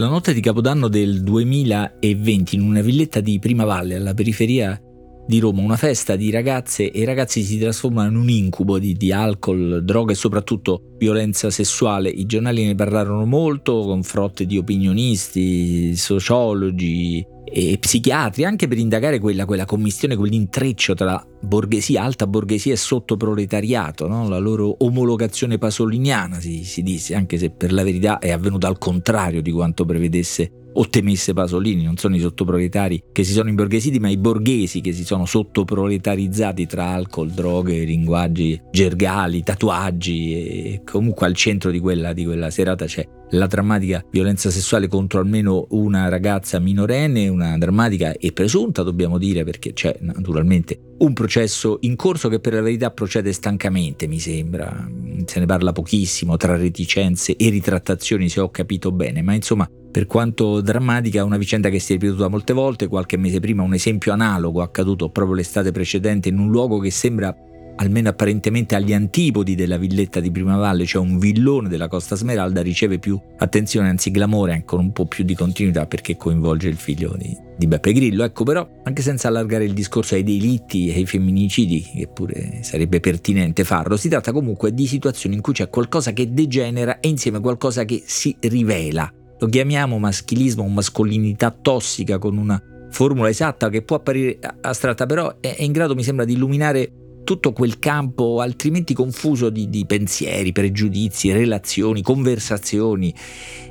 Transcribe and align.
La 0.00 0.08
notte 0.08 0.32
di 0.32 0.40
Capodanno 0.40 0.88
del 0.88 1.22
2020 1.22 2.54
in 2.54 2.62
una 2.62 2.80
villetta 2.80 3.20
di 3.20 3.38
Prima 3.38 3.66
Valle 3.66 3.96
alla 3.96 4.14
periferia 4.14 4.80
di 5.26 5.38
Roma, 5.38 5.60
una 5.60 5.76
festa 5.76 6.16
di 6.16 6.30
ragazze 6.30 6.90
e 6.90 7.04
ragazzi 7.04 7.42
si 7.42 7.58
trasforma 7.58 8.06
in 8.06 8.16
un 8.16 8.30
incubo 8.30 8.78
di, 8.78 8.94
di, 8.94 9.12
alcol, 9.12 9.84
droga 9.84 10.12
e 10.12 10.14
soprattutto 10.14 10.94
violenza 10.96 11.50
sessuale. 11.50 12.08
I 12.08 12.24
giornali 12.24 12.64
ne 12.64 12.74
parlarono 12.74 13.26
molto 13.26 13.82
con 13.82 14.02
frotte 14.02 14.46
di 14.46 14.56
opinionisti, 14.56 15.94
sociologi, 15.94 17.22
e 17.52 17.76
psichiatri 17.78 18.44
anche 18.44 18.68
per 18.68 18.78
indagare 18.78 19.18
quella, 19.18 19.44
quella 19.44 19.64
commistione, 19.64 20.16
quell'intreccio 20.16 20.94
tra 20.94 21.24
borghesia, 21.40 22.02
alta 22.02 22.26
borghesia 22.26 22.72
e 22.72 22.76
sottoproletariato, 22.76 24.06
no? 24.06 24.28
la 24.28 24.38
loro 24.38 24.76
omologazione 24.78 25.58
pasoliniana 25.58 26.40
si, 26.40 26.64
si 26.64 26.82
disse, 26.82 27.14
anche 27.14 27.38
se 27.38 27.50
per 27.50 27.72
la 27.72 27.82
verità 27.82 28.18
è 28.18 28.30
avvenuta 28.30 28.68
al 28.68 28.78
contrario 28.78 29.42
di 29.42 29.50
quanto 29.50 29.84
prevedesse 29.84 30.52
o 30.72 30.88
temesse 30.88 31.32
Pasolini, 31.32 31.82
non 31.82 31.96
sono 31.96 32.16
i 32.16 32.20
sottoproletari 32.20 33.02
che 33.12 33.24
si 33.24 33.32
sono 33.32 33.48
imborghesiti, 33.48 33.98
ma 33.98 34.08
i 34.08 34.16
borghesi 34.16 34.80
che 34.80 34.92
si 34.92 35.04
sono 35.04 35.26
sottoproletarizzati 35.26 36.66
tra 36.66 36.86
alcol, 36.86 37.30
droghe, 37.30 37.84
linguaggi 37.84 38.60
gergali, 38.70 39.42
tatuaggi 39.42 40.32
e 40.32 40.82
comunque 40.84 41.26
al 41.26 41.34
centro 41.34 41.70
di 41.70 41.80
quella, 41.80 42.12
di 42.12 42.24
quella 42.24 42.50
serata 42.50 42.84
c'è 42.84 43.06
la 43.30 43.46
drammatica 43.46 44.04
violenza 44.10 44.50
sessuale 44.50 44.88
contro 44.88 45.20
almeno 45.20 45.66
una 45.70 46.08
ragazza 46.08 46.58
minorenne, 46.58 47.28
una 47.28 47.56
drammatica 47.58 48.12
e 48.12 48.32
presunta 48.32 48.82
dobbiamo 48.82 49.18
dire 49.18 49.44
perché 49.44 49.72
c'è 49.72 49.96
naturalmente 50.00 50.80
un 50.98 51.12
processo 51.12 51.78
in 51.82 51.96
corso 51.96 52.28
che 52.28 52.40
per 52.40 52.54
la 52.54 52.60
verità 52.60 52.90
procede 52.90 53.32
stancamente 53.32 54.06
mi 54.06 54.18
sembra, 54.18 54.88
se 55.24 55.40
ne 55.40 55.46
parla 55.46 55.72
pochissimo 55.72 56.36
tra 56.36 56.56
reticenze 56.56 57.36
e 57.36 57.48
ritrattazioni 57.48 58.28
se 58.28 58.40
ho 58.40 58.50
capito 58.50 58.92
bene, 58.92 59.22
ma 59.22 59.34
insomma 59.34 59.68
per 59.90 60.06
quanto 60.06 60.60
drammatica, 60.60 61.20
è 61.20 61.22
una 61.22 61.36
vicenda 61.36 61.68
che 61.68 61.80
si 61.80 61.94
è 61.94 61.98
ripetuta 61.98 62.28
molte 62.28 62.52
volte, 62.52 62.86
qualche 62.86 63.16
mese 63.16 63.40
prima 63.40 63.62
un 63.62 63.74
esempio 63.74 64.12
analogo 64.12 64.62
accaduto 64.62 65.10
proprio 65.10 65.36
l'estate 65.36 65.72
precedente 65.72 66.28
in 66.28 66.38
un 66.38 66.50
luogo 66.50 66.78
che 66.78 66.90
sembra 66.90 67.34
almeno 67.80 68.10
apparentemente 68.10 68.74
agli 68.74 68.92
antipodi 68.92 69.54
della 69.54 69.78
villetta 69.78 70.20
di 70.20 70.30
Primavalle, 70.30 70.84
cioè 70.84 71.02
un 71.02 71.18
villone 71.18 71.68
della 71.68 71.88
Costa 71.88 72.14
Smeralda, 72.14 72.60
riceve 72.60 72.98
più 72.98 73.18
attenzione, 73.38 73.88
anzi 73.88 74.10
clamore, 74.10 74.52
ancora 74.52 74.82
un 74.82 74.92
po' 74.92 75.06
più 75.06 75.24
di 75.24 75.34
continuità 75.34 75.86
perché 75.86 76.16
coinvolge 76.16 76.68
il 76.68 76.76
figlio 76.76 77.14
di, 77.16 77.34
di 77.56 77.66
Beppe 77.66 77.92
Grillo. 77.92 78.24
Ecco 78.24 78.44
però, 78.44 78.68
anche 78.84 79.00
senza 79.00 79.28
allargare 79.28 79.64
il 79.64 79.72
discorso 79.72 80.14
ai 80.14 80.22
delitti 80.22 80.88
e 80.88 80.96
ai 80.96 81.06
femminicidi, 81.06 81.82
che 81.82 82.08
pure 82.08 82.60
sarebbe 82.62 83.00
pertinente 83.00 83.64
farlo, 83.64 83.96
si 83.96 84.10
tratta 84.10 84.30
comunque 84.30 84.74
di 84.74 84.86
situazioni 84.86 85.36
in 85.36 85.40
cui 85.40 85.54
c'è 85.54 85.70
qualcosa 85.70 86.12
che 86.12 86.32
degenera 86.32 87.00
e 87.00 87.08
insieme 87.08 87.40
qualcosa 87.40 87.84
che 87.84 88.02
si 88.04 88.36
rivela 88.40 89.10
lo 89.40 89.46
chiamiamo 89.46 89.98
maschilismo 89.98 90.64
o 90.64 90.68
mascolinità 90.68 91.50
tossica 91.50 92.18
con 92.18 92.36
una 92.36 92.62
formula 92.90 93.30
esatta 93.30 93.70
che 93.70 93.80
può 93.80 93.96
apparire 93.96 94.38
astratta, 94.60 95.06
però 95.06 95.36
è 95.40 95.56
in 95.60 95.72
grado, 95.72 95.94
mi 95.94 96.02
sembra, 96.02 96.26
di 96.26 96.34
illuminare 96.34 96.92
tutto 97.24 97.52
quel 97.52 97.78
campo 97.78 98.40
altrimenti 98.40 98.94
confuso 98.94 99.50
di, 99.50 99.68
di 99.68 99.86
pensieri, 99.86 100.52
pregiudizi, 100.52 101.32
relazioni, 101.32 102.02
conversazioni, 102.02 103.14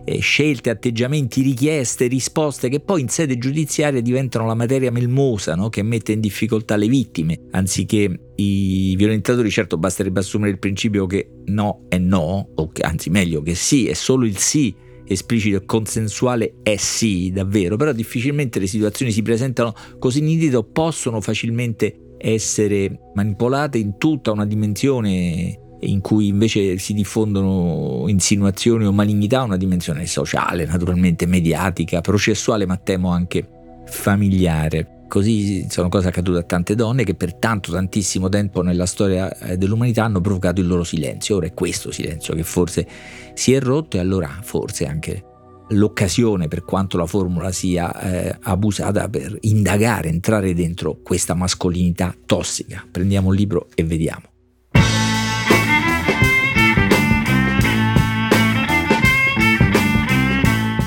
eh, 0.05 0.19
scelte, 0.19 0.69
atteggiamenti, 0.69 1.41
richieste, 1.41 2.07
risposte 2.07 2.69
che 2.69 2.79
poi 2.79 3.01
in 3.01 3.09
sede 3.09 3.37
giudiziaria 3.37 4.01
diventano 4.01 4.45
la 4.45 4.55
materia 4.55 4.91
melmosa 4.91 5.55
no? 5.55 5.69
che 5.69 5.83
mette 5.83 6.13
in 6.13 6.19
difficoltà 6.19 6.75
le 6.75 6.87
vittime, 6.87 7.41
anziché 7.51 8.31
i 8.35 8.95
violentatori. 8.95 9.49
Certo, 9.49 9.77
basterebbe 9.77 10.19
assumere 10.19 10.51
il 10.51 10.59
principio 10.59 11.05
che 11.05 11.29
no 11.45 11.85
è 11.89 11.97
no, 11.97 12.49
o 12.55 12.69
che, 12.69 12.81
anzi 12.81 13.09
meglio 13.09 13.41
che 13.41 13.55
sì, 13.55 13.87
è 13.87 13.93
solo 13.93 14.25
il 14.25 14.37
sì 14.37 14.87
esplicito 15.11 15.57
e 15.57 15.65
consensuale 15.65 16.57
è 16.61 16.75
sì, 16.77 17.31
davvero, 17.31 17.75
però 17.75 17.91
difficilmente 17.91 18.59
le 18.59 18.67
situazioni 18.67 19.11
si 19.11 19.23
presentano 19.23 19.73
così 19.97 20.21
nitide 20.21 20.55
o 20.55 20.63
possono 20.63 21.19
facilmente 21.19 22.08
essere 22.19 23.11
manipolate 23.13 23.77
in 23.77 23.97
tutta 23.97 24.31
una 24.31 24.45
dimensione 24.45 25.67
in 25.81 26.01
cui 26.01 26.27
invece 26.27 26.77
si 26.77 26.93
diffondono 26.93 28.05
insinuazioni 28.07 28.85
o 28.85 28.91
malignità, 28.91 29.43
una 29.43 29.57
dimensione 29.57 30.05
sociale, 30.05 30.65
naturalmente 30.65 31.25
mediatica, 31.25 32.01
processuale, 32.01 32.65
ma 32.65 32.77
temo 32.77 33.09
anche 33.09 33.47
familiare. 33.85 35.05
Così 35.07 35.65
sono 35.69 35.89
cose 35.89 36.09
accadute 36.09 36.39
a 36.39 36.43
tante 36.43 36.75
donne 36.75 37.03
che 37.03 37.15
per 37.15 37.33
tanto, 37.35 37.71
tantissimo 37.71 38.29
tempo 38.29 38.61
nella 38.61 38.85
storia 38.85 39.35
eh, 39.39 39.57
dell'umanità 39.57 40.03
hanno 40.03 40.21
provocato 40.21 40.61
il 40.61 40.67
loro 40.67 40.83
silenzio. 40.83 41.37
Ora 41.37 41.47
è 41.47 41.53
questo 41.53 41.91
silenzio 41.91 42.35
che 42.35 42.43
forse 42.43 42.87
si 43.33 43.53
è 43.53 43.59
rotto 43.59 43.97
e 43.97 44.01
allora 44.01 44.29
forse 44.41 44.85
anche 44.85 45.23
l'occasione, 45.69 46.47
per 46.47 46.63
quanto 46.63 46.97
la 46.97 47.05
formula 47.05 47.51
sia 47.51 47.99
eh, 47.99 48.37
abusata, 48.41 49.09
per 49.09 49.37
indagare, 49.41 50.09
entrare 50.09 50.53
dentro 50.53 50.99
questa 51.03 51.33
mascolinità 51.33 52.15
tossica. 52.25 52.85
Prendiamo 52.89 53.29
un 53.29 53.35
libro 53.35 53.67
e 53.75 53.83
vediamo. 53.83 54.23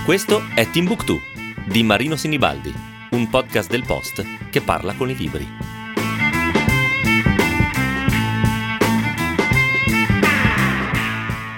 Questo 0.05 0.41
è 0.55 0.69
Timbuktu 0.69 1.19
di 1.71 1.83
Marino 1.83 2.17
Sinibaldi 2.17 2.91
un 3.13 3.29
podcast 3.29 3.69
del 3.71 3.85
Post 3.85 4.25
che 4.51 4.63
parla 4.63 4.95
con 4.95 5.11
i 5.11 5.15
libri. 5.15 5.72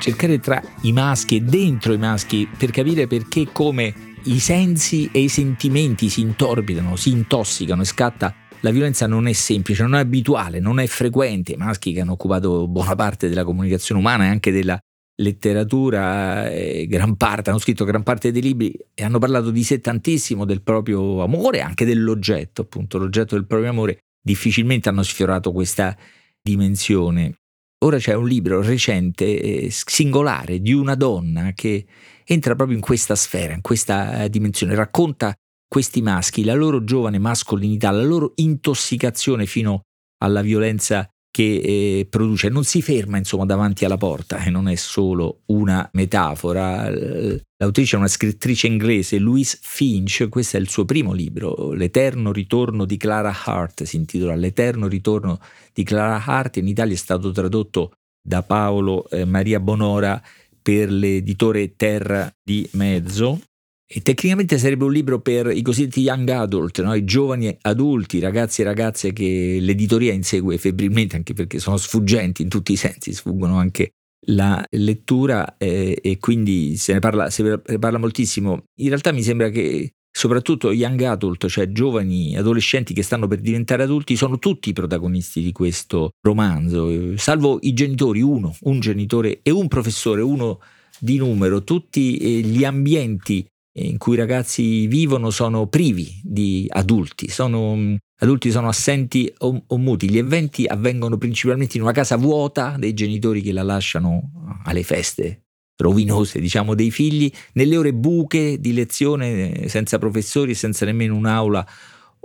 Cercare 0.04 0.38
tra 0.38 0.62
i 0.82 0.92
maschi 0.92 1.36
e 1.36 1.40
dentro 1.40 1.94
i 1.94 1.96
maschi 1.96 2.46
per 2.58 2.70
capire 2.70 3.06
perché 3.06 3.48
come 3.50 3.94
i 4.24 4.38
sensi 4.38 5.08
e 5.10 5.20
i 5.20 5.28
sentimenti 5.30 6.10
si 6.10 6.20
intorbidano, 6.20 6.94
si 6.94 7.08
intossicano 7.08 7.80
e 7.80 7.84
scatta 7.86 8.34
la 8.60 8.70
violenza 8.70 9.06
non 9.06 9.26
è 9.26 9.32
semplice, 9.32 9.82
non 9.82 9.94
è 9.94 10.00
abituale, 10.00 10.60
non 10.60 10.78
è 10.78 10.86
frequente. 10.88 11.52
I 11.52 11.56
maschi 11.56 11.94
che 11.94 12.02
hanno 12.02 12.12
occupato 12.12 12.68
buona 12.68 12.94
parte 12.94 13.30
della 13.30 13.44
comunicazione 13.44 13.98
umana 13.98 14.24
e 14.24 14.28
anche 14.28 14.52
della 14.52 14.78
letteratura, 15.22 16.50
eh, 16.50 16.86
gran 16.86 17.16
parte, 17.16 17.48
hanno 17.48 17.58
scritto 17.58 17.86
gran 17.86 18.02
parte 18.02 18.30
dei 18.30 18.42
libri 18.42 18.78
e 18.92 19.04
hanno 19.04 19.18
parlato 19.18 19.50
di 19.50 19.64
sé 19.64 19.80
tantissimo, 19.80 20.44
del 20.44 20.60
proprio 20.60 21.22
amore, 21.22 21.62
anche 21.62 21.86
dell'oggetto, 21.86 22.60
appunto, 22.60 22.98
l'oggetto 22.98 23.36
del 23.36 23.46
proprio 23.46 23.70
amore, 23.70 24.00
difficilmente 24.22 24.90
hanno 24.90 25.02
sfiorato 25.02 25.50
questa 25.50 25.96
dimensione. 26.42 27.36
Ora 27.84 27.98
c'è 27.98 28.14
un 28.14 28.26
libro 28.26 28.62
recente, 28.62 29.38
eh, 29.38 29.68
singolare, 29.70 30.60
di 30.60 30.72
una 30.72 30.94
donna 30.94 31.52
che 31.52 31.84
entra 32.24 32.54
proprio 32.54 32.76
in 32.78 32.82
questa 32.82 33.14
sfera, 33.14 33.52
in 33.52 33.60
questa 33.60 34.24
eh, 34.24 34.30
dimensione, 34.30 34.74
racconta 34.74 35.34
questi 35.68 36.00
maschi, 36.00 36.44
la 36.44 36.54
loro 36.54 36.82
giovane 36.82 37.18
mascolinità, 37.18 37.90
la 37.90 38.02
loro 38.02 38.32
intossicazione 38.36 39.44
fino 39.44 39.82
alla 40.22 40.40
violenza 40.40 41.06
che 41.34 41.56
eh, 41.56 42.06
produce, 42.08 42.48
non 42.48 42.62
si 42.62 42.80
ferma 42.80 43.16
insomma 43.16 43.44
davanti 43.44 43.84
alla 43.84 43.96
porta 43.96 44.44
e 44.44 44.50
non 44.50 44.68
è 44.68 44.76
solo 44.76 45.40
una 45.46 45.88
metafora. 45.94 46.88
L'autrice 46.88 47.96
è 47.96 47.98
una 47.98 48.06
scrittrice 48.06 48.68
inglese, 48.68 49.18
Louise 49.18 49.58
Finch, 49.60 50.28
questo 50.28 50.58
è 50.58 50.60
il 50.60 50.68
suo 50.68 50.84
primo 50.84 51.12
libro, 51.12 51.72
L'eterno 51.72 52.30
ritorno 52.30 52.84
di 52.84 52.96
Clara 52.96 53.34
Hart, 53.46 53.82
si 53.82 53.96
intitola 53.96 54.36
L'eterno 54.36 54.86
ritorno 54.86 55.40
di 55.72 55.82
Clara 55.82 56.22
Hart, 56.24 56.58
in 56.58 56.68
Italia 56.68 56.94
è 56.94 56.96
stato 56.96 57.32
tradotto 57.32 57.94
da 58.22 58.44
Paolo 58.44 59.08
eh, 59.10 59.24
Maria 59.24 59.58
Bonora 59.58 60.22
per 60.62 60.88
l'editore 60.88 61.74
Terra 61.74 62.32
di 62.44 62.64
Mezzo 62.74 63.40
e 63.86 64.00
tecnicamente 64.00 64.58
sarebbe 64.58 64.84
un 64.84 64.92
libro 64.92 65.20
per 65.20 65.46
i 65.54 65.62
cosiddetti 65.62 66.00
young 66.00 66.28
adult, 66.30 66.82
no? 66.82 66.94
i 66.94 67.04
giovani 67.04 67.56
adulti, 67.62 68.18
ragazzi 68.18 68.62
e 68.62 68.64
ragazze 68.64 69.12
che 69.12 69.58
l'editoria 69.60 70.12
insegue 70.12 70.56
febbrilmente, 70.58 71.16
anche 71.16 71.34
perché 71.34 71.58
sono 71.58 71.76
sfuggenti 71.76 72.42
in 72.42 72.48
tutti 72.48 72.72
i 72.72 72.76
sensi, 72.76 73.12
sfuggono 73.12 73.56
anche 73.56 73.90
la 74.28 74.64
lettura 74.70 75.56
eh, 75.58 75.98
e 76.02 76.18
quindi 76.18 76.76
se 76.76 76.94
ne, 76.94 76.98
parla, 76.98 77.28
se 77.28 77.42
ne 77.42 77.78
parla 77.78 77.98
moltissimo. 77.98 78.64
In 78.80 78.88
realtà 78.88 79.12
mi 79.12 79.22
sembra 79.22 79.50
che 79.50 79.92
soprattutto 80.10 80.72
young 80.72 81.02
adult, 81.02 81.46
cioè 81.48 81.70
giovani 81.70 82.36
adolescenti 82.36 82.94
che 82.94 83.02
stanno 83.02 83.26
per 83.26 83.40
diventare 83.40 83.82
adulti, 83.82 84.16
sono 84.16 84.38
tutti 84.38 84.70
i 84.70 84.72
protagonisti 84.72 85.42
di 85.42 85.52
questo 85.52 86.12
romanzo, 86.22 87.16
salvo 87.16 87.58
i 87.60 87.74
genitori, 87.74 88.22
uno, 88.22 88.56
un 88.60 88.80
genitore 88.80 89.40
e 89.42 89.50
un 89.50 89.68
professore, 89.68 90.22
uno 90.22 90.60
di 90.98 91.16
numero, 91.18 91.64
tutti 91.64 92.16
eh, 92.16 92.40
gli 92.40 92.64
ambienti 92.64 93.44
in 93.76 93.98
cui 93.98 94.14
i 94.14 94.18
ragazzi 94.18 94.86
vivono 94.86 95.30
sono 95.30 95.66
privi 95.66 96.20
di 96.22 96.66
adulti, 96.68 97.28
sono, 97.28 97.74
mm, 97.74 97.94
adulti 98.20 98.50
sono 98.50 98.68
assenti 98.68 99.32
o, 99.38 99.64
o, 99.66 99.78
muti. 99.78 100.08
Gli 100.08 100.18
eventi 100.18 100.66
avvengono 100.66 101.18
principalmente 101.18 101.76
in 101.76 101.82
una 101.82 101.92
casa 101.92 102.16
vuota 102.16 102.76
dei 102.78 102.94
genitori 102.94 103.42
che 103.42 103.52
la 103.52 103.62
lasciano 103.62 104.60
alle 104.64 104.82
feste 104.84 105.42
rovinose, 105.76 106.38
diciamo, 106.38 106.74
dei 106.74 106.92
figli, 106.92 107.30
nelle 107.54 107.76
ore 107.76 107.92
buche 107.92 108.60
di 108.60 108.72
lezione 108.72 109.66
senza 109.68 109.98
professori, 109.98 110.54
senza 110.54 110.84
nemmeno 110.84 111.16
un'aula 111.16 111.66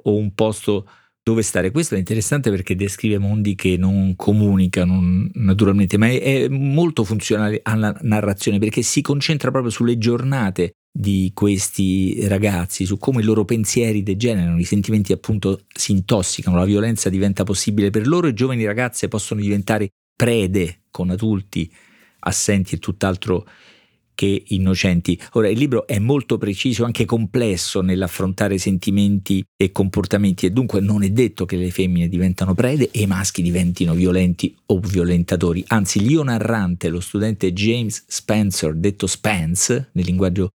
o 0.03 0.15
un 0.15 0.33
posto 0.35 0.87
dove 1.23 1.41
stare. 1.41 1.71
Questo 1.71 1.95
è 1.95 1.97
interessante 1.97 2.51
perché 2.51 2.75
descrive 2.75 3.17
mondi 3.17 3.55
che 3.55 3.75
non 3.75 4.15
comunicano 4.15 5.27
naturalmente, 5.33 5.97
ma 5.97 6.07
è 6.09 6.47
molto 6.47 7.03
funzionale 7.03 7.59
alla 7.63 7.95
narrazione 8.01 8.59
perché 8.59 8.83
si 8.83 9.01
concentra 9.01 9.49
proprio 9.49 9.71
sulle 9.71 9.97
giornate 9.97 10.73
di 10.99 11.31
questi 11.33 12.27
ragazzi, 12.27 12.83
su 12.83 12.97
come 12.97 13.21
i 13.21 13.23
loro 13.23 13.45
pensieri 13.45 14.03
degenerano, 14.03 14.59
i 14.59 14.65
sentimenti 14.65 15.13
appunto 15.13 15.61
si 15.73 15.93
intossicano, 15.93 16.57
la 16.57 16.65
violenza 16.65 17.07
diventa 17.07 17.45
possibile 17.45 17.89
per 17.89 18.05
loro 18.05 18.27
e 18.27 18.33
giovani 18.33 18.65
ragazze 18.65 19.07
possono 19.07 19.39
diventare 19.39 19.87
prede 20.13 20.81
con 20.91 21.09
adulti 21.09 21.71
assenti 22.19 22.75
e 22.75 22.79
tutt'altro 22.79 23.47
che 24.13 24.43
innocenti. 24.47 25.17
Ora, 25.33 25.47
il 25.47 25.57
libro 25.57 25.87
è 25.87 25.99
molto 25.99 26.37
preciso, 26.37 26.83
anche 26.83 27.05
complesso 27.05 27.79
nell'affrontare 27.79 28.57
sentimenti 28.57 29.41
e 29.55 29.71
comportamenti 29.71 30.47
e 30.47 30.51
dunque 30.51 30.81
non 30.81 31.03
è 31.03 31.09
detto 31.11 31.45
che 31.45 31.55
le 31.55 31.71
femmine 31.71 32.09
diventano 32.09 32.53
prede 32.53 32.89
e 32.91 33.03
i 33.03 33.07
maschi 33.07 33.41
diventino 33.41 33.93
violenti 33.93 34.53
o 34.65 34.79
violentatori. 34.79 35.63
Anzi, 35.67 36.01
l'io 36.01 36.23
narrante, 36.23 36.89
lo 36.89 36.99
studente 36.99 37.53
James 37.53 38.03
Spencer, 38.05 38.75
detto 38.75 39.07
Spence, 39.07 39.91
nel 39.93 40.03
linguaggio 40.03 40.49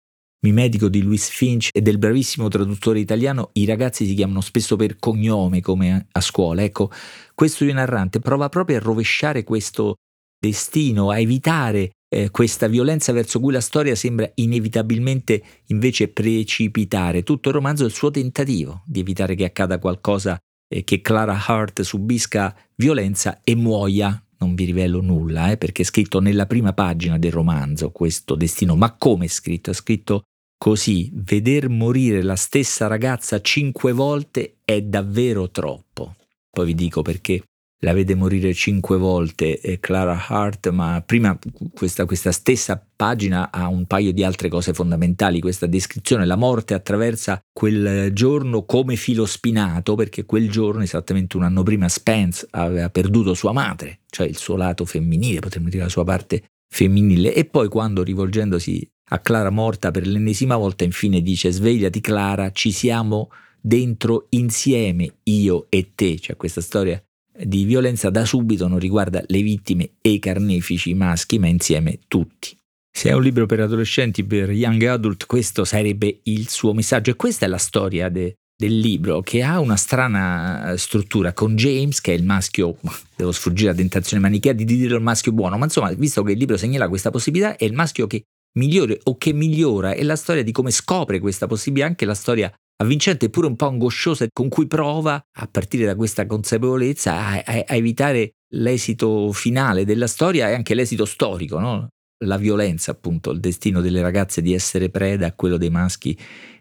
mimetico 0.43 0.89
di 0.89 1.03
Louis 1.03 1.29
Finch 1.29 1.69
e 1.73 1.81
del 1.81 1.99
bravissimo 1.99 2.49
traduttore 2.49 2.99
italiano, 2.99 3.51
i 3.55 3.65
ragazzi 3.65 4.07
si 4.07 4.15
chiamano 4.15 4.41
spesso 4.41 4.77
per 4.77 4.99
cognome 4.99 5.61
come 5.61 6.07
a 6.11 6.21
scuola. 6.21 6.63
Ecco, 6.63 6.91
questo 7.35 7.65
io 7.65 7.73
narrante 7.73 8.19
prova 8.19 8.49
proprio 8.49 8.77
a 8.77 8.81
rovesciare 8.81 9.45
questo 9.45 9.97
destino, 10.39 11.11
a 11.11 11.21
evitare 11.21 11.93
eh, 12.13 12.31
questa 12.31 12.67
violenza 12.67 13.13
verso 13.13 13.41
cui 13.41 13.53
la 13.53 13.61
storia 13.61 13.95
sembra 13.95 14.31
inevitabilmente 14.35 15.43
invece 15.67 16.09
precipitare. 16.09 17.23
Tutto 17.23 17.49
il 17.49 17.55
romanzo 17.55 17.85
è 17.85 17.87
il 17.87 17.93
suo 17.93 18.11
tentativo 18.11 18.83
di 18.85 19.01
evitare 19.01 19.35
che 19.37 19.45
accada 19.45 19.79
qualcosa, 19.79 20.37
eh, 20.69 20.83
che 20.83 21.01
Clara 21.01 21.41
Hart 21.47 21.83
subisca 21.83 22.55
violenza 22.75 23.41
e 23.45 23.55
muoia. 23.55 24.21
Non 24.39 24.57
vi 24.57 24.65
rivelo 24.65 25.01
nulla, 25.01 25.53
eh, 25.53 25.57
perché 25.57 25.83
è 25.83 25.85
scritto 25.85 26.19
nella 26.19 26.47
prima 26.47 26.73
pagina 26.73 27.17
del 27.17 27.31
romanzo 27.31 27.93
questo 27.93 28.35
destino. 28.35 28.75
Ma 28.75 28.97
come 28.97 29.27
è 29.27 29.29
scritto? 29.29 29.71
È 29.71 29.75
scritto 29.75 30.25
così. 30.63 31.11
Veder 31.13 31.69
morire 31.69 32.23
la 32.23 32.37
stessa 32.37 32.87
ragazza 32.87 33.41
cinque 33.41 33.91
volte 33.91 34.59
è 34.65 34.81
davvero 34.81 35.51
troppo. 35.51 36.15
Poi 36.49 36.67
vi 36.67 36.77
dico 36.77 37.03
perché 37.03 37.43
la 37.81 37.93
vede 37.93 38.15
morire 38.15 38.55
cinque 38.55 38.97
volte 38.97 39.59
eh, 39.59 39.81
Clara 39.81 40.25
Hart, 40.29 40.69
ma 40.69 41.03
prima 41.05 41.37
questa, 41.75 42.05
questa, 42.05 42.31
stessa 42.31 42.81
pagina 42.95 43.51
ha 43.51 43.67
un 43.67 43.87
paio 43.87 44.13
di 44.13 44.23
altre 44.23 44.49
cose 44.49 44.73
fondamentali, 44.73 45.41
questa 45.41 45.67
descrizione, 45.67 46.27
la 46.27 46.37
morte 46.37 46.75
attraversa 46.75 47.41
quel 47.53 48.13
giorno 48.13 48.65
come 48.65 48.95
filo 48.95 49.27
spinato, 49.27 49.97
perché 49.97 50.25
quel 50.25 50.49
giorno, 50.49 50.85
esattamente 50.85 51.37
un 51.37 51.43
anno 51.43 51.65
prima, 51.65 51.89
Spence 51.89 52.47
aveva 52.51 52.89
perduto 52.89 53.35
sua 53.35 53.51
madre, 53.51 54.03
cioè 54.09 54.29
il 54.29 54.37
suo 54.37 54.55
lato 54.55 54.85
femminile, 54.85 55.41
potremmo 55.41 55.69
dire 55.69 55.83
la 55.83 55.89
sua 55.89 56.05
parte 56.05 56.45
femminile, 56.73 57.35
e 57.35 57.47
poi 57.47 57.67
quando 57.67 58.05
rivolgendosi 58.05 58.89
a 59.13 59.19
Clara 59.19 59.51
morta 59.51 59.91
per 59.91 60.07
l'ennesima 60.07 60.57
volta, 60.57 60.85
infine 60.85 61.21
dice 61.21 61.51
svegliati 61.51 62.01
Clara, 62.01 62.51
ci 62.51 62.73
siamo 62.73 63.31
dentro 63.61 64.27
insieme 64.31 65.17
io 65.25 65.67
e 65.69 65.93
te, 65.95 66.19
cioè 66.19 66.37
questa 66.37 66.63
storia 66.63 67.01
di 67.39 67.65
violenza 67.65 68.11
da 68.11 68.25
subito 68.25 68.69
non 68.69 68.79
riguarda 68.79 69.23
le 69.27 69.43
vittime 69.43 69.91
e 70.01 70.11
i 70.11 70.19
carnefici 70.19 70.95
maschi, 70.95 71.39
ma 71.39 71.47
insieme 71.47 72.01
tutti. 72.09 72.57
Se 72.91 73.11
è 73.11 73.13
un 73.13 73.23
libro 73.23 73.47
per 73.47 73.61
adolescenti, 73.61 74.25
per 74.25 74.51
young 74.51 74.83
adult, 74.85 75.27
questo 75.27 75.65
sarebbe 75.65 76.21
il 76.25 76.49
suo 76.49 76.73
messaggio 76.73 77.11
e 77.11 77.17
questa 77.17 77.47
è 77.47 77.49
la 77.49 77.59
storia 77.59 78.09
de, 78.09 78.35
del 78.55 78.79
libro 78.79 79.21
che 79.21 79.43
ha 79.43 79.61
una 79.61 79.77
strana 79.77 80.75
struttura 80.77 81.33
con 81.33 81.55
James 81.55 82.01
che 82.01 82.13
è 82.13 82.17
il 82.17 82.25
maschio, 82.25 82.77
devo 83.17 83.33
sfuggire 83.33 83.71
alla 83.71 83.79
tentazione 83.79 84.23
manichea 84.23 84.53
di 84.53 84.65
dire 84.65 84.95
il 84.95 85.03
maschio 85.03 85.33
buono, 85.33 85.59
ma 85.59 85.65
insomma 85.65 85.93
visto 85.93 86.23
che 86.23 86.33
il 86.33 86.39
libro 86.39 86.57
segnala 86.57 86.89
questa 86.89 87.11
possibilità 87.11 87.57
è 87.57 87.65
il 87.65 87.73
maschio 87.73 88.07
che 88.07 88.25
migliore 88.59 89.01
o 89.05 89.17
che 89.17 89.33
migliora 89.33 89.93
è 89.93 90.03
la 90.03 90.17
storia 90.17 90.43
di 90.43 90.53
come 90.53 90.71
scopre 90.71 91.21
questa 91.21 91.47
possibilità, 91.47 91.89
anche 91.89 92.05
la 92.05 92.15
storia 92.15 92.53
avvincente 92.83 93.27
eppure 93.27 93.47
un 93.47 93.57
po' 93.57 93.67
angosciosa 93.67 94.27
con 94.33 94.49
cui 94.49 94.67
prova, 94.67 95.15
a 95.15 95.47
partire 95.47 95.87
da 95.87 95.95
questa 95.95 96.27
consapevolezza, 96.27 97.15
a, 97.15 97.43
a, 97.45 97.65
a 97.67 97.75
evitare 97.75 98.33
l'esito 98.55 99.33
finale 99.33 99.85
della 99.85 100.07
storia 100.07 100.51
e 100.51 100.55
anche 100.55 100.75
l'esito 100.75 101.05
storico, 101.05 101.59
no? 101.59 101.89
la 102.25 102.37
violenza 102.37 102.91
appunto, 102.91 103.31
il 103.31 103.41
destino 103.41 103.81
delle 103.81 104.03
ragazze 104.03 104.43
di 104.43 104.55
essere 104.55 104.91
preda 104.91 105.27
a 105.27 105.33
quello 105.33 105.57
dei 105.57 105.71
maschi 105.71 106.17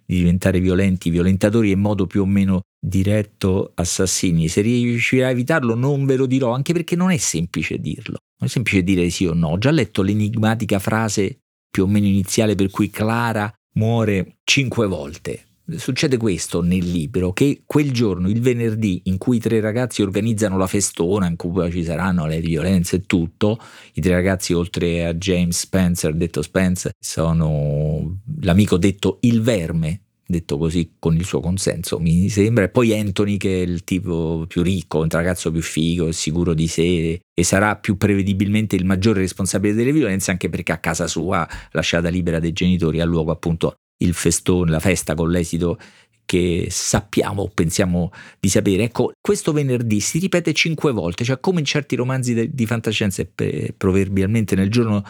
di 0.05 0.17
diventare 0.17 0.59
violenti, 0.59 1.09
violentatori 1.09 1.71
in 1.71 1.79
modo 1.79 2.07
più 2.07 2.21
o 2.21 2.25
meno 2.25 2.61
diretto 2.79 3.71
assassini. 3.75 4.47
Se 4.47 4.61
riuscirà 4.61 5.27
a 5.27 5.31
evitarlo 5.31 5.75
non 5.75 6.05
ve 6.05 6.15
lo 6.15 6.25
dirò, 6.25 6.51
anche 6.53 6.73
perché 6.73 6.95
non 6.95 7.11
è 7.11 7.17
semplice 7.17 7.77
dirlo. 7.77 8.17
Non 8.39 8.49
è 8.49 8.51
semplice 8.51 8.83
dire 8.83 9.09
sì 9.09 9.25
o 9.25 9.33
no. 9.33 9.49
Ho 9.49 9.57
già 9.57 9.71
letto 9.71 10.01
l'enigmatica 10.01 10.79
frase 10.79 11.40
più 11.71 11.83
o 11.83 11.87
meno 11.87 12.05
iniziale 12.05 12.53
per 12.53 12.69
cui 12.69 12.89
Clara 12.89 13.51
muore 13.73 14.39
cinque 14.43 14.85
volte. 14.85 15.45
Succede 15.77 16.17
questo 16.17 16.61
nel 16.61 16.83
libro, 16.83 17.31
che 17.31 17.61
quel 17.65 17.91
giorno, 17.91 18.27
il 18.29 18.41
venerdì, 18.41 19.03
in 19.05 19.17
cui 19.17 19.37
i 19.37 19.39
tre 19.39 19.61
ragazzi 19.61 20.01
organizzano 20.01 20.57
la 20.57 20.67
festona, 20.67 21.27
in 21.27 21.37
cui 21.37 21.71
ci 21.71 21.85
saranno 21.85 22.25
le 22.25 22.41
violenze 22.41 22.97
e 22.97 23.05
tutto, 23.05 23.57
i 23.93 24.01
tre 24.01 24.11
ragazzi 24.11 24.51
oltre 24.51 25.05
a 25.05 25.13
James 25.13 25.57
Spencer, 25.57 26.13
detto 26.13 26.41
Spencer, 26.41 26.91
sono 26.99 28.19
l'amico 28.41 28.75
detto 28.75 29.19
il 29.21 29.41
verme, 29.41 30.01
detto 30.31 30.57
così 30.57 30.93
con 30.97 31.15
il 31.15 31.25
suo 31.25 31.39
consenso, 31.39 31.99
mi 31.99 32.27
sembra, 32.29 32.63
e 32.63 32.69
poi 32.69 32.97
Anthony 32.97 33.37
che 33.37 33.61
è 33.61 33.65
il 33.65 33.83
tipo 33.83 34.45
più 34.47 34.63
ricco, 34.63 34.99
un 34.99 35.09
ragazzo 35.09 35.51
più 35.51 35.61
figo, 35.61 36.11
sicuro 36.11 36.55
di 36.55 36.67
sé 36.67 37.21
e 37.33 37.43
sarà 37.43 37.75
più 37.75 37.97
prevedibilmente 37.97 38.75
il 38.75 38.85
maggiore 38.85 39.19
responsabile 39.19 39.75
delle 39.75 39.91
violenze 39.91 40.31
anche 40.31 40.49
perché 40.49 40.71
a 40.71 40.79
casa 40.79 41.05
sua, 41.05 41.47
lasciata 41.71 42.09
libera 42.09 42.39
dai 42.39 42.53
genitori, 42.53 42.99
ha 42.99 43.05
luogo 43.05 43.31
appunto 43.31 43.75
il 44.01 44.13
festone, 44.13 44.71
la 44.71 44.79
festa 44.79 45.13
con 45.13 45.29
l'esito 45.29 45.77
che 46.25 46.67
sappiamo 46.69 47.41
o 47.43 47.51
pensiamo 47.53 48.11
di 48.39 48.47
sapere. 48.47 48.83
Ecco, 48.83 49.11
questo 49.19 49.51
venerdì 49.51 49.99
si 49.99 50.17
ripete 50.17 50.53
cinque 50.53 50.91
volte, 50.91 51.23
cioè 51.25 51.39
come 51.39 51.59
in 51.59 51.65
certi 51.65 51.95
romanzi 51.95 52.49
di 52.53 52.65
fantascienza 52.65 53.21
e 53.21 53.73
proverbialmente 53.75 54.55
nel 54.55 54.71
giorno 54.71 55.03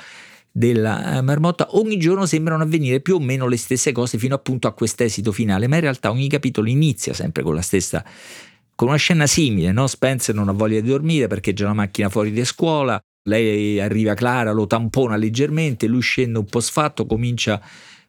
della 0.51 1.17
eh, 1.17 1.21
marmotta, 1.21 1.67
ogni 1.71 1.97
giorno 1.97 2.25
sembrano 2.25 2.63
avvenire 2.63 2.99
più 2.99 3.15
o 3.15 3.19
meno 3.19 3.47
le 3.47 3.57
stesse 3.57 3.91
cose 3.91 4.17
fino 4.17 4.35
appunto 4.35 4.67
a 4.67 4.73
quest'esito 4.73 5.31
finale, 5.31 5.67
ma 5.67 5.75
in 5.75 5.81
realtà 5.81 6.11
ogni 6.11 6.27
capitolo 6.27 6.67
inizia 6.67 7.13
sempre 7.13 7.43
con 7.43 7.55
la 7.55 7.61
stessa 7.61 8.03
con 8.75 8.89
una 8.89 8.97
scena 8.97 9.27
simile, 9.27 9.71
no? 9.71 9.85
Spencer 9.85 10.33
non 10.33 10.49
ha 10.49 10.53
voglia 10.53 10.79
di 10.79 10.87
dormire 10.87 11.27
perché 11.27 11.53
c'è 11.53 11.63
una 11.65 11.73
macchina 11.73 12.09
fuori 12.09 12.31
di 12.31 12.43
scuola, 12.43 12.99
lei 13.29 13.79
arriva 13.79 14.15
Clara, 14.15 14.51
lo 14.51 14.65
tampona 14.65 15.15
leggermente, 15.17 15.85
lui 15.85 16.01
scende 16.01 16.39
un 16.39 16.45
po' 16.45 16.61
sfatto, 16.61 17.05
comincia 17.05 17.61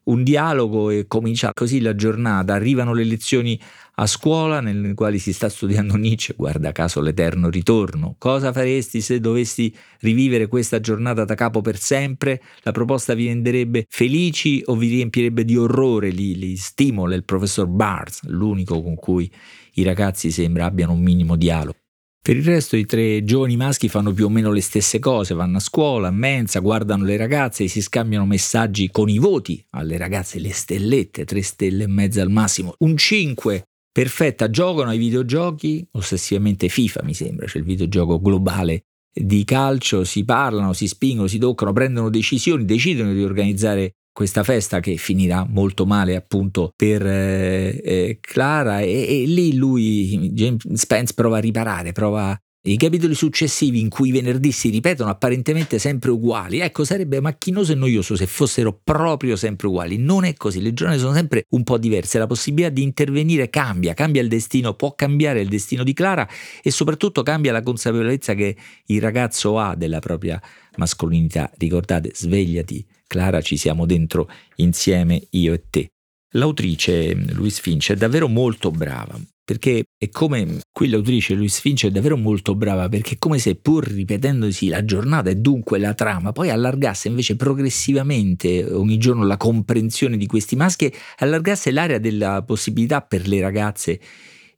un 0.05 0.23
dialogo 0.23 0.89
e 0.89 1.05
comincia 1.07 1.51
così 1.53 1.79
la 1.79 1.95
giornata. 1.95 2.53
Arrivano 2.53 2.93
le 2.93 3.03
lezioni 3.03 3.59
a 3.95 4.07
scuola 4.07 4.59
nelle 4.59 4.93
quali 4.95 5.19
si 5.19 5.33
sta 5.33 5.49
studiando 5.49 5.95
Nietzsche, 5.95 6.33
guarda 6.35 6.71
caso 6.71 6.99
l'eterno 6.99 7.49
ritorno. 7.49 8.15
Cosa 8.17 8.51
faresti 8.51 9.01
se 9.01 9.19
dovessi 9.19 9.73
rivivere 9.99 10.47
questa 10.47 10.79
giornata 10.79 11.25
da 11.25 11.35
capo 11.35 11.61
per 11.61 11.77
sempre? 11.77 12.41
La 12.61 12.71
proposta 12.71 13.13
vi 13.13 13.27
renderebbe 13.27 13.85
felici 13.87 14.61
o 14.65 14.75
vi 14.75 14.89
riempirebbe 14.89 15.45
di 15.45 15.55
orrore? 15.55 16.09
Li, 16.09 16.37
li 16.37 16.55
stimola 16.55 17.15
il 17.15 17.23
professor 17.23 17.67
Barnes, 17.67 18.23
l'unico 18.23 18.81
con 18.81 18.95
cui 18.95 19.31
i 19.73 19.83
ragazzi 19.83 20.31
sembra 20.31 20.65
abbiano 20.65 20.93
un 20.93 21.01
minimo 21.01 21.35
dialogo. 21.35 21.82
Per 22.23 22.37
il 22.37 22.45
resto 22.45 22.77
i 22.77 22.85
tre 22.85 23.25
giovani 23.25 23.57
maschi 23.57 23.89
fanno 23.89 24.13
più 24.13 24.27
o 24.27 24.29
meno 24.29 24.49
le 24.53 24.61
stesse 24.61 24.97
cose, 24.97 25.33
vanno 25.33 25.57
a 25.57 25.59
scuola, 25.59 26.07
a 26.07 26.11
mensa, 26.11 26.61
guardano 26.61 27.03
le 27.03 27.17
ragazze 27.17 27.67
si 27.67 27.81
scambiano 27.81 28.25
messaggi 28.25 28.89
con 28.89 29.09
i 29.09 29.17
voti 29.17 29.61
alle 29.71 29.97
ragazze, 29.97 30.39
le 30.39 30.53
stellette, 30.53 31.25
tre 31.25 31.41
stelle 31.41 31.83
e 31.83 31.87
mezza 31.87 32.21
al 32.21 32.29
massimo, 32.29 32.75
un 32.77 32.95
5 32.95 33.67
perfetta, 33.91 34.49
giocano 34.49 34.91
ai 34.91 34.99
videogiochi, 34.99 35.85
ossessivamente 35.91 36.69
FIFA 36.69 37.01
mi 37.03 37.13
sembra, 37.13 37.45
cioè 37.45 37.61
il 37.61 37.67
videogioco 37.67 38.21
globale 38.21 38.85
di 39.13 39.43
calcio, 39.43 40.05
si 40.05 40.23
parlano, 40.23 40.71
si 40.71 40.87
spingono, 40.87 41.27
si 41.27 41.39
toccano, 41.39 41.73
prendono 41.73 42.09
decisioni, 42.09 42.63
decidono 42.63 43.11
di 43.11 43.21
organizzare 43.21 43.95
questa 44.13 44.43
festa 44.43 44.79
che 44.79 44.95
finirà 44.95 45.45
molto 45.49 45.85
male 45.85 46.15
appunto 46.15 46.71
per 46.75 47.05
eh, 47.05 47.81
eh, 47.83 48.19
Clara 48.21 48.79
e, 48.79 49.23
e, 49.23 49.25
lì 49.25 49.55
lui, 49.55 50.29
James 50.31 50.71
Spence, 50.73 51.13
prova 51.15 51.37
a 51.37 51.41
riparare, 51.41 51.91
prova 51.91 52.37
i 52.65 52.77
capitoli 52.77 53.13
successivi 53.13 53.81
in 53.81 53.89
cui 53.89 54.07
i 54.07 54.11
venerdì 54.13 54.53
si 54.53 54.69
ripetono 54.69 55.09
apparentemente 55.09 55.79
sempre 55.79 56.11
uguali, 56.11 56.59
ecco 56.59 56.85
sarebbe 56.85 57.19
macchinoso 57.19 57.73
e 57.73 57.75
noioso 57.75 58.15
se 58.15 58.25
fossero 58.25 58.79
proprio 58.81 59.35
sempre 59.35 59.67
uguali, 59.67 59.97
non 59.97 60.23
è 60.23 60.33
così, 60.35 60.61
le 60.61 60.73
giornate 60.73 60.99
sono 60.99 61.13
sempre 61.13 61.45
un 61.49 61.63
po' 61.63 61.77
diverse, 61.77 62.19
la 62.19 62.27
possibilità 62.27 62.69
di 62.69 62.83
intervenire 62.83 63.49
cambia, 63.49 63.93
cambia 63.93 64.21
il 64.21 64.29
destino, 64.29 64.75
può 64.75 64.93
cambiare 64.95 65.41
il 65.41 65.49
destino 65.49 65.83
di 65.83 65.91
Clara 65.91 66.25
e 66.61 66.71
soprattutto 66.71 67.21
cambia 67.21 67.51
la 67.51 67.63
consapevolezza 67.63 68.33
che 68.33 68.55
il 68.85 69.01
ragazzo 69.01 69.59
ha 69.59 69.75
della 69.75 69.99
propria 69.99 70.41
mascolinità, 70.77 71.51
ricordate, 71.57 72.11
svegliati 72.13 72.85
Clara, 73.13 73.41
ci 73.41 73.57
siamo 73.57 73.85
dentro 73.85 74.27
insieme 74.55 75.27
io 75.31 75.53
e 75.53 75.65
te. 75.69 75.89
L'autrice 76.31 77.13
Louise 77.13 77.61
Finch 77.61 77.91
è 77.91 77.95
davvero 77.95 78.27
molto 78.27 78.71
brava, 78.71 79.21
perché 79.45 79.83
è 79.95 80.09
come 80.09 80.61
qui 80.71 80.89
l'autrice 80.89 81.35
Louise 81.35 81.59
Finch 81.61 81.85
è 81.85 81.91
davvero 81.91 82.17
molto 82.17 82.55
brava 82.55 82.89
perché 82.89 83.13
è 83.13 83.17
come 83.19 83.37
se 83.37 83.53
pur 83.53 83.85
ripetendosi 83.85 84.67
la 84.67 84.83
giornata 84.83 85.29
e 85.29 85.35
dunque 85.35 85.77
la 85.77 85.93
trama 85.93 86.31
poi 86.31 86.49
allargasse 86.49 87.09
invece 87.09 87.35
progressivamente 87.35 88.63
ogni 88.63 88.97
giorno 88.97 89.25
la 89.25 89.37
comprensione 89.37 90.15
di 90.17 90.25
questi 90.25 90.55
maschi 90.55 90.91
allargasse 91.17 91.71
l'area 91.71 91.99
della 91.99 92.41
possibilità 92.43 93.01
per 93.01 93.27
le 93.27 93.41
ragazze 93.41 93.99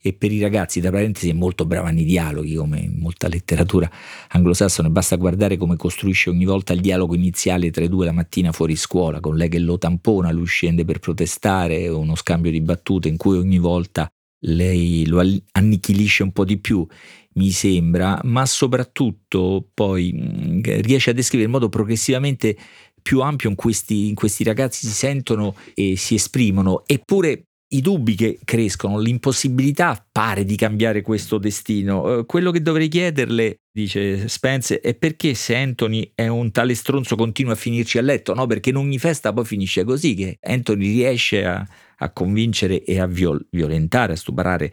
e 0.06 0.12
per 0.12 0.30
i 0.30 0.40
ragazzi, 0.40 0.80
tra 0.80 0.92
parentesi, 0.92 1.30
è 1.30 1.32
molto 1.32 1.64
brava 1.64 1.90
nei 1.90 2.04
dialoghi, 2.04 2.54
come 2.54 2.78
in 2.78 2.98
molta 2.98 3.26
letteratura 3.26 3.90
anglosassone, 4.28 4.88
basta 4.88 5.16
guardare 5.16 5.56
come 5.56 5.74
costruisce 5.76 6.30
ogni 6.30 6.44
volta 6.44 6.72
il 6.72 6.80
dialogo 6.80 7.16
iniziale 7.16 7.70
tra 7.70 7.82
i 7.82 7.88
due 7.88 8.04
la 8.04 8.12
mattina 8.12 8.52
fuori 8.52 8.76
scuola, 8.76 9.18
con 9.18 9.36
lei 9.36 9.48
che 9.48 9.58
lo 9.58 9.78
tampona, 9.78 10.30
lui 10.30 10.46
scende 10.46 10.84
per 10.84 11.00
protestare, 11.00 11.88
uno 11.88 12.14
scambio 12.14 12.52
di 12.52 12.60
battute 12.60 13.08
in 13.08 13.16
cui 13.16 13.36
ogni 13.36 13.58
volta 13.58 14.08
lei 14.44 15.06
lo 15.06 15.20
annichilisce 15.52 16.22
un 16.22 16.30
po' 16.30 16.44
di 16.44 16.58
più, 16.58 16.86
mi 17.34 17.50
sembra, 17.50 18.20
ma 18.22 18.46
soprattutto 18.46 19.68
poi 19.74 20.60
riesce 20.62 21.10
a 21.10 21.14
descrivere 21.14 21.48
in 21.48 21.54
modo 21.54 21.68
progressivamente 21.68 22.56
più 23.02 23.22
ampio 23.22 23.48
in 23.48 23.56
questi, 23.56 24.08
in 24.08 24.14
questi 24.14 24.44
ragazzi 24.44 24.86
si 24.86 24.92
sentono 24.92 25.56
e 25.74 25.96
si 25.96 26.14
esprimono, 26.14 26.84
eppure 26.86 27.45
i 27.68 27.80
dubbi 27.80 28.14
che 28.14 28.38
crescono, 28.44 28.98
l'impossibilità 28.98 30.06
pare 30.10 30.44
di 30.44 30.56
cambiare 30.56 31.02
questo 31.02 31.38
destino. 31.38 32.18
Uh, 32.18 32.26
quello 32.26 32.50
che 32.50 32.62
dovrei 32.62 32.88
chiederle, 32.88 33.60
dice 33.72 34.28
Spence, 34.28 34.80
è 34.80 34.94
perché 34.94 35.34
se 35.34 35.56
Anthony 35.56 36.12
è 36.14 36.28
un 36.28 36.52
tale 36.52 36.74
stronzo 36.74 37.16
continua 37.16 37.54
a 37.54 37.56
finirci 37.56 37.98
a 37.98 38.02
letto, 38.02 38.34
no? 38.34 38.46
Perché 38.46 38.70
in 38.70 38.76
ogni 38.76 38.98
festa 38.98 39.32
poi 39.32 39.44
finisce 39.44 39.84
così, 39.84 40.14
che 40.14 40.38
Anthony 40.40 40.86
riesce 40.86 41.44
a, 41.44 41.66
a 41.96 42.12
convincere 42.12 42.84
e 42.84 43.00
a 43.00 43.06
viol- 43.06 43.46
violentare, 43.50 44.12
a 44.12 44.16
stuprare 44.16 44.72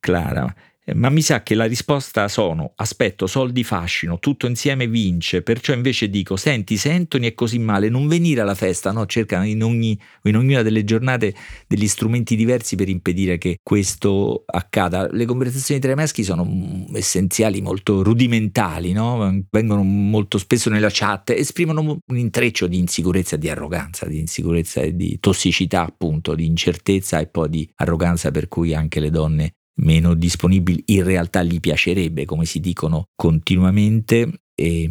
Clara. 0.00 0.52
Eh, 0.86 0.94
ma 0.94 1.08
mi 1.08 1.22
sa 1.22 1.42
che 1.42 1.54
la 1.54 1.64
risposta 1.64 2.28
sono 2.28 2.72
aspetto, 2.76 3.26
soldi, 3.26 3.64
fascino, 3.64 4.18
tutto 4.18 4.46
insieme 4.46 4.86
vince, 4.86 5.40
perciò 5.40 5.72
invece 5.72 6.10
dico 6.10 6.36
senti 6.36 6.76
se 6.76 6.92
Anthony 6.92 7.28
è 7.28 7.34
così 7.34 7.58
male 7.58 7.88
non 7.88 8.06
venire 8.06 8.42
alla 8.42 8.54
festa, 8.54 8.92
no? 8.92 9.06
cercano 9.06 9.46
in, 9.46 9.62
ogni, 9.62 9.98
in 10.24 10.36
ognuna 10.36 10.60
delle 10.60 10.84
giornate 10.84 11.34
degli 11.66 11.88
strumenti 11.88 12.36
diversi 12.36 12.76
per 12.76 12.90
impedire 12.90 13.38
che 13.38 13.60
questo 13.62 14.44
accada. 14.44 15.08
Le 15.10 15.24
conversazioni 15.24 15.80
tra 15.80 15.92
i 15.92 15.94
maschi 15.94 16.22
sono 16.22 16.44
mm, 16.44 16.94
essenziali, 16.94 17.62
molto 17.62 18.02
rudimentali, 18.02 18.92
no? 18.92 19.42
vengono 19.50 19.82
molto 19.82 20.36
spesso 20.36 20.68
nella 20.68 20.90
chat, 20.92 21.30
esprimono 21.30 21.80
un 21.80 22.18
intreccio 22.18 22.66
di 22.66 22.76
insicurezza, 22.76 23.36
di 23.36 23.48
arroganza, 23.48 24.04
di 24.04 24.18
insicurezza 24.18 24.82
e 24.82 24.94
di 24.94 25.16
tossicità 25.18 25.82
appunto, 25.86 26.34
di 26.34 26.44
incertezza 26.44 27.20
e 27.20 27.26
poi 27.26 27.48
di 27.48 27.70
arroganza 27.76 28.30
per 28.30 28.48
cui 28.48 28.74
anche 28.74 29.00
le 29.00 29.08
donne 29.08 29.54
meno 29.76 30.14
disponibili, 30.14 30.82
in 30.86 31.04
realtà 31.04 31.42
gli 31.42 31.60
piacerebbe, 31.60 32.24
come 32.24 32.44
si 32.44 32.60
dicono 32.60 33.08
continuamente, 33.14 34.44
e, 34.54 34.88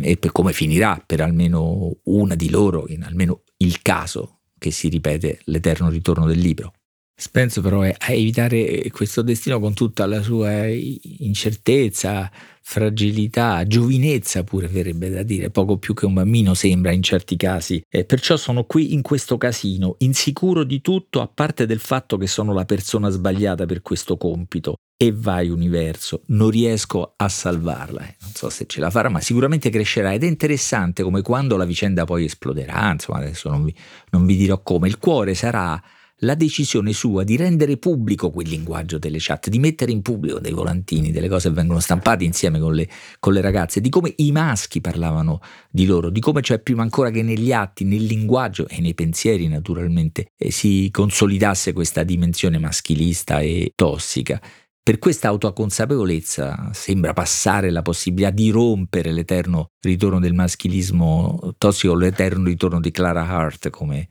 e 0.00 0.16
per 0.16 0.32
come 0.32 0.52
finirà 0.52 1.02
per 1.04 1.20
almeno 1.20 1.98
una 2.04 2.34
di 2.34 2.50
loro, 2.50 2.86
in 2.88 3.04
almeno 3.04 3.42
il 3.58 3.80
caso 3.82 4.40
che 4.58 4.70
si 4.70 4.88
ripete 4.88 5.40
l'eterno 5.44 5.88
ritorno 5.88 6.26
del 6.26 6.38
libro. 6.38 6.72
Spenso 7.20 7.62
però 7.62 7.80
è 7.80 7.92
a 7.98 8.12
evitare 8.12 8.88
questo 8.92 9.22
destino 9.22 9.58
con 9.58 9.74
tutta 9.74 10.06
la 10.06 10.22
sua 10.22 10.66
incertezza, 10.68 12.30
fragilità, 12.62 13.66
giovinezza 13.66 14.44
pure 14.44 14.68
verrebbe 14.68 15.10
da 15.10 15.24
dire, 15.24 15.50
poco 15.50 15.78
più 15.78 15.94
che 15.94 16.06
un 16.06 16.14
bambino 16.14 16.54
sembra 16.54 16.92
in 16.92 17.02
certi 17.02 17.34
casi. 17.36 17.82
E 17.90 18.04
perciò 18.04 18.36
sono 18.36 18.62
qui 18.66 18.92
in 18.92 19.02
questo 19.02 19.36
casino, 19.36 19.96
insicuro 19.98 20.62
di 20.62 20.80
tutto 20.80 21.20
a 21.20 21.26
parte 21.26 21.66
del 21.66 21.80
fatto 21.80 22.16
che 22.18 22.28
sono 22.28 22.52
la 22.52 22.64
persona 22.64 23.08
sbagliata 23.08 23.66
per 23.66 23.82
questo 23.82 24.16
compito. 24.16 24.76
E 24.96 25.12
vai 25.12 25.48
universo, 25.48 26.22
non 26.26 26.50
riesco 26.50 27.14
a 27.16 27.28
salvarla. 27.28 28.00
Eh, 28.00 28.14
non 28.20 28.30
so 28.32 28.48
se 28.48 28.66
ce 28.66 28.78
la 28.78 28.90
farà, 28.90 29.08
ma 29.08 29.20
sicuramente 29.20 29.70
crescerà 29.70 30.12
ed 30.12 30.22
è 30.22 30.28
interessante 30.28 31.02
come 31.02 31.22
quando 31.22 31.56
la 31.56 31.64
vicenda 31.64 32.04
poi 32.04 32.26
esploderà, 32.26 32.92
insomma 32.92 33.18
adesso 33.18 33.50
non 33.50 33.64
vi, 33.64 33.74
non 34.10 34.24
vi 34.24 34.36
dirò 34.36 34.62
come, 34.62 34.86
il 34.86 34.98
cuore 34.98 35.34
sarà 35.34 35.82
la 36.22 36.34
decisione 36.34 36.92
sua 36.92 37.22
di 37.22 37.36
rendere 37.36 37.76
pubblico 37.76 38.30
quel 38.30 38.48
linguaggio 38.48 38.98
delle 38.98 39.18
chat, 39.20 39.48
di 39.48 39.58
mettere 39.58 39.92
in 39.92 40.02
pubblico 40.02 40.38
dei 40.38 40.52
volantini, 40.52 41.12
delle 41.12 41.28
cose 41.28 41.48
che 41.48 41.54
vengono 41.54 41.80
stampate 41.80 42.24
insieme 42.24 42.58
con 42.58 42.74
le, 42.74 42.88
con 43.20 43.32
le 43.32 43.40
ragazze, 43.40 43.80
di 43.80 43.88
come 43.88 44.12
i 44.16 44.32
maschi 44.32 44.80
parlavano 44.80 45.40
di 45.70 45.86
loro, 45.86 46.10
di 46.10 46.20
come 46.20 46.42
cioè 46.42 46.58
prima 46.58 46.82
ancora 46.82 47.10
che 47.10 47.22
negli 47.22 47.52
atti, 47.52 47.84
nel 47.84 48.04
linguaggio 48.04 48.66
e 48.68 48.80
nei 48.80 48.94
pensieri 48.94 49.46
naturalmente 49.48 50.32
eh, 50.36 50.50
si 50.50 50.88
consolidasse 50.90 51.72
questa 51.72 52.02
dimensione 52.02 52.58
maschilista 52.58 53.40
e 53.40 53.72
tossica. 53.74 54.40
Per 54.88 54.98
questa 54.98 55.28
autoconsapevolezza 55.28 56.70
sembra 56.72 57.12
passare 57.12 57.70
la 57.70 57.82
possibilità 57.82 58.30
di 58.30 58.48
rompere 58.48 59.12
l'eterno 59.12 59.72
ritorno 59.82 60.18
del 60.18 60.32
maschilismo 60.32 61.54
tossico, 61.58 61.94
l'eterno 61.94 62.44
ritorno 62.44 62.80
di 62.80 62.90
Clara 62.90 63.28
Hart 63.28 63.68
come 63.68 64.08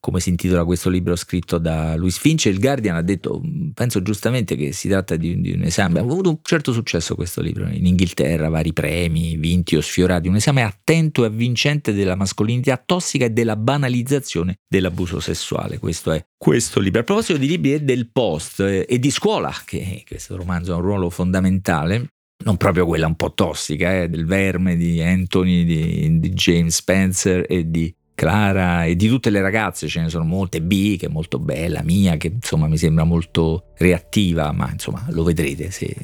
come 0.00 0.18
si 0.18 0.30
intitola 0.30 0.64
questo 0.64 0.88
libro 0.88 1.14
scritto 1.14 1.58
da 1.58 1.94
Luis 1.94 2.18
Finch, 2.18 2.46
il 2.46 2.58
Guardian 2.58 2.96
ha 2.96 3.02
detto, 3.02 3.42
penso 3.74 4.00
giustamente 4.00 4.56
che 4.56 4.72
si 4.72 4.88
tratta 4.88 5.14
di, 5.14 5.38
di, 5.40 5.52
un 5.52 5.62
esame, 5.62 5.98
ha 5.98 6.02
avuto 6.02 6.30
un 6.30 6.38
certo 6.42 6.72
successo 6.72 7.14
questo 7.14 7.42
libro 7.42 7.68
in 7.68 7.84
Inghilterra, 7.84 8.48
vari 8.48 8.72
premi, 8.72 9.36
vinti 9.36 9.76
o 9.76 9.82
sfiorati, 9.82 10.26
un 10.26 10.36
esame 10.36 10.62
attento 10.62 11.22
e 11.22 11.26
avvincente 11.26 11.92
della 11.92 12.14
mascolinità 12.14 12.82
tossica 12.82 13.26
e 13.26 13.30
della 13.30 13.56
banalizzazione 13.56 14.56
dell'abuso 14.66 15.20
sessuale, 15.20 15.78
questo 15.78 16.12
è 16.12 16.24
questo 16.34 16.80
libro. 16.80 17.00
A 17.00 17.04
proposito 17.04 17.38
di 17.38 17.46
libri 17.46 17.74
e 17.74 17.80
del 17.82 18.10
post 18.10 18.60
eh, 18.60 18.86
e 18.88 18.98
di 18.98 19.10
scuola, 19.10 19.54
che 19.66 20.02
questo 20.06 20.34
romanzo 20.36 20.72
ha 20.72 20.76
un 20.76 20.82
ruolo 20.82 21.10
fondamentale, 21.10 22.06
non 22.42 22.56
proprio 22.56 22.86
quella 22.86 23.06
un 23.06 23.16
po' 23.16 23.34
tossica, 23.34 24.00
eh, 24.00 24.08
del 24.08 24.24
verme 24.24 24.76
di 24.76 25.02
Anthony, 25.02 25.64
di, 25.64 26.18
di 26.18 26.30
James 26.30 26.74
Spencer 26.74 27.44
e 27.46 27.70
di 27.70 27.94
Clara 28.20 28.84
e 28.84 28.96
di 28.96 29.08
tutte 29.08 29.30
le 29.30 29.40
ragazze, 29.40 29.88
ce 29.88 30.02
ne 30.02 30.10
sono 30.10 30.24
molte, 30.24 30.60
B 30.60 30.98
che 30.98 31.06
è 31.06 31.08
molto 31.08 31.38
bella, 31.38 31.80
Mia 31.82 32.18
che 32.18 32.30
insomma 32.34 32.66
mi 32.66 32.76
sembra 32.76 33.04
molto 33.04 33.68
reattiva, 33.78 34.52
ma 34.52 34.68
insomma 34.70 35.06
lo 35.08 35.22
vedrete 35.22 35.70
se 35.70 35.96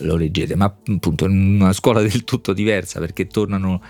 lo 0.00 0.16
leggete, 0.16 0.56
ma 0.56 0.64
appunto 0.64 1.26
in 1.26 1.60
una 1.60 1.72
scuola 1.72 2.02
del 2.02 2.24
tutto 2.24 2.52
diversa 2.52 2.98
perché 2.98 3.28
tornano 3.28 3.80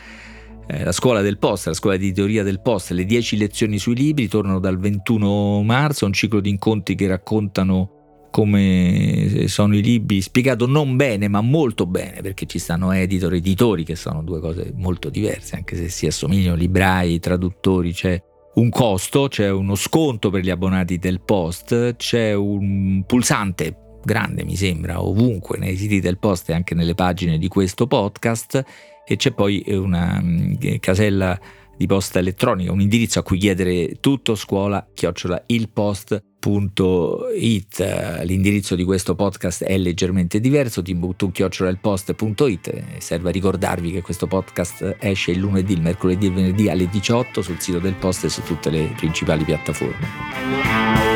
eh, 0.66 0.84
la 0.84 0.92
scuola 0.92 1.22
del 1.22 1.38
post, 1.38 1.68
la 1.68 1.72
scuola 1.72 1.96
di 1.96 2.12
teoria 2.12 2.42
del 2.42 2.60
post, 2.60 2.90
le 2.90 3.06
10 3.06 3.38
lezioni 3.38 3.78
sui 3.78 3.94
libri 3.94 4.28
tornano 4.28 4.58
dal 4.58 4.78
21 4.78 5.62
marzo, 5.62 6.04
un 6.04 6.12
ciclo 6.12 6.40
di 6.40 6.50
incontri 6.50 6.94
che 6.94 7.06
raccontano 7.06 7.99
come 8.30 9.46
sono 9.48 9.76
i 9.76 9.82
libri, 9.82 10.20
spiegato 10.20 10.66
non 10.66 10.96
bene 10.96 11.28
ma 11.28 11.40
molto 11.40 11.86
bene 11.86 12.20
perché 12.20 12.46
ci 12.46 12.58
stanno 12.58 12.92
editor 12.92 13.34
e 13.34 13.38
editori 13.38 13.84
che 13.84 13.96
sono 13.96 14.22
due 14.22 14.40
cose 14.40 14.72
molto 14.76 15.10
diverse 15.10 15.56
anche 15.56 15.76
se 15.76 15.88
si 15.88 16.06
assomigliano, 16.06 16.56
librai, 16.56 17.18
traduttori, 17.18 17.92
c'è 17.92 18.22
un 18.54 18.68
costo, 18.70 19.28
c'è 19.28 19.50
uno 19.50 19.74
sconto 19.74 20.30
per 20.30 20.42
gli 20.42 20.50
abbonati 20.50 20.98
del 20.98 21.20
post, 21.20 21.96
c'è 21.96 22.34
un 22.34 23.04
pulsante 23.06 23.88
grande 24.02 24.44
mi 24.44 24.56
sembra 24.56 25.02
ovunque 25.02 25.58
nei 25.58 25.76
siti 25.76 26.00
del 26.00 26.18
post 26.18 26.48
e 26.48 26.54
anche 26.54 26.74
nelle 26.74 26.94
pagine 26.94 27.38
di 27.38 27.48
questo 27.48 27.86
podcast 27.86 28.64
e 29.06 29.16
c'è 29.16 29.32
poi 29.32 29.62
una 29.68 30.20
mm, 30.22 30.54
casella 30.78 31.38
di 31.76 31.86
posta 31.86 32.18
elettronica, 32.18 32.72
un 32.72 32.80
indirizzo 32.80 33.18
a 33.18 33.22
cui 33.22 33.38
chiedere 33.38 33.96
tutto 34.00 34.34
scuola 34.34 34.86
chiocciola 34.92 35.44
ilpost.it. 36.40 38.22
L'indirizzo 38.24 38.74
di 38.74 38.84
questo 38.84 39.14
podcast 39.14 39.64
è 39.64 39.76
leggermente 39.76 40.40
diverso, 40.40 40.82
timbuktu 40.82 41.30
chiocciola 41.30 41.70
ilpost.it. 41.70 42.98
Serve 42.98 43.28
a 43.28 43.32
ricordarvi 43.32 43.92
che 43.92 44.00
questo 44.00 44.26
podcast 44.26 44.96
esce 44.98 45.32
il 45.32 45.38
lunedì, 45.38 45.74
il 45.74 45.82
mercoledì 45.82 46.26
e 46.26 46.28
il 46.28 46.34
venerdì 46.34 46.68
alle 46.70 46.88
18 46.88 47.42
sul 47.42 47.60
sito 47.60 47.78
del 47.78 47.94
post 47.94 48.24
e 48.24 48.28
su 48.30 48.42
tutte 48.42 48.70
le 48.70 48.92
principali 48.96 49.44
piattaforme. 49.44 51.09